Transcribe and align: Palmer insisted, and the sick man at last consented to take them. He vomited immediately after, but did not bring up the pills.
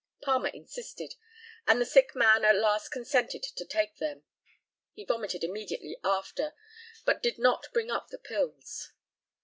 Palmer 0.23 0.49
insisted, 0.51 1.13
and 1.67 1.79
the 1.79 1.85
sick 1.85 2.15
man 2.15 2.43
at 2.43 2.55
last 2.55 2.89
consented 2.89 3.43
to 3.43 3.63
take 3.63 3.97
them. 3.97 4.23
He 4.93 5.05
vomited 5.05 5.43
immediately 5.43 5.95
after, 6.03 6.55
but 7.05 7.21
did 7.21 7.37
not 7.37 7.71
bring 7.71 7.91
up 7.91 8.07
the 8.07 8.17
pills. 8.17 8.93